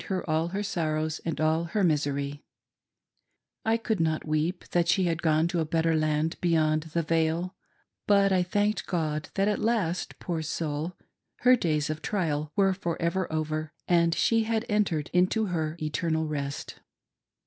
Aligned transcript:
4O9 0.01 0.07
her 0.15 0.27
all 0.31 0.47
her 0.47 0.63
sorrows 0.63 1.21
and 1.25 1.39
all 1.39 1.63
her 1.65 1.83
misery, 1.83 2.43
I 3.63 3.77
could 3.77 3.99
not 3.99 4.27
weep 4.27 4.67
that 4.69 4.87
she 4.87 5.03
had 5.03 5.21
gone 5.21 5.47
to 5.49 5.59
a 5.59 5.65
better 5.65 5.95
land 5.95 6.37
beyond 6.41 6.81
the 6.95 7.03
veil, 7.03 7.53
but 8.07 8.31
I 8.31 8.41
thanked 8.41 8.87
God 8.87 9.29
that 9.35 9.47
at 9.47 9.59
last, 9.59 10.17
poor 10.17 10.41
soul, 10.41 10.97
her 11.41 11.55
days 11.55 11.91
of 11.91 12.01
trial 12.01 12.51
were 12.55 12.73
for 12.73 12.99
ever 12.99 13.31
over 13.31 13.73
and 13.87 14.15
she 14.15 14.45
had 14.45 14.65
entered 14.67 15.11
into 15.13 15.45
her 15.45 15.77
eternal 15.79 16.25
rest. 16.25 16.79